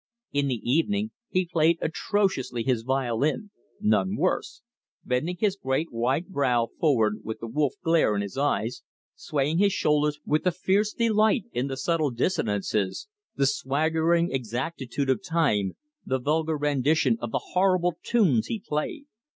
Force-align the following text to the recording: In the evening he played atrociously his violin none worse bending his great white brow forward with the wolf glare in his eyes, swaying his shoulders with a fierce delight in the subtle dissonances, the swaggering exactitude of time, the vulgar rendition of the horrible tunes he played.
In 0.33 0.47
the 0.47 0.67
evening 0.67 1.11
he 1.29 1.45
played 1.45 1.77
atrociously 1.79 2.63
his 2.63 2.81
violin 2.81 3.51
none 3.79 4.15
worse 4.17 4.63
bending 5.05 5.37
his 5.39 5.55
great 5.55 5.91
white 5.91 6.29
brow 6.29 6.69
forward 6.79 7.19
with 7.23 7.37
the 7.39 7.45
wolf 7.45 7.73
glare 7.83 8.15
in 8.15 8.23
his 8.23 8.35
eyes, 8.35 8.81
swaying 9.13 9.59
his 9.59 9.73
shoulders 9.73 10.19
with 10.25 10.47
a 10.47 10.51
fierce 10.51 10.91
delight 10.91 11.45
in 11.53 11.67
the 11.67 11.77
subtle 11.77 12.09
dissonances, 12.09 13.09
the 13.35 13.45
swaggering 13.45 14.31
exactitude 14.31 15.07
of 15.11 15.21
time, 15.23 15.73
the 16.03 16.17
vulgar 16.17 16.57
rendition 16.57 17.15
of 17.21 17.31
the 17.31 17.49
horrible 17.53 17.95
tunes 18.01 18.47
he 18.47 18.59
played. 18.59 19.05